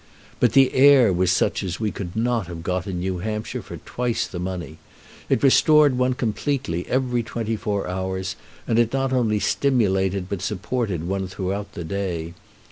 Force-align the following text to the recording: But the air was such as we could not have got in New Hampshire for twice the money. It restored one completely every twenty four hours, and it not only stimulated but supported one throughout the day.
But 0.39 0.53
the 0.53 0.73
air 0.73 1.13
was 1.13 1.31
such 1.31 1.61
as 1.61 1.79
we 1.79 1.91
could 1.91 2.15
not 2.15 2.47
have 2.47 2.63
got 2.63 2.87
in 2.87 2.97
New 3.01 3.19
Hampshire 3.19 3.61
for 3.61 3.77
twice 3.77 4.25
the 4.25 4.39
money. 4.39 4.79
It 5.29 5.43
restored 5.43 5.95
one 5.95 6.15
completely 6.15 6.87
every 6.87 7.21
twenty 7.21 7.55
four 7.55 7.87
hours, 7.87 8.35
and 8.67 8.79
it 8.79 8.93
not 8.93 9.13
only 9.13 9.37
stimulated 9.39 10.27
but 10.27 10.41
supported 10.41 11.07
one 11.07 11.27
throughout 11.27 11.73
the 11.73 11.83
day. 11.83 12.33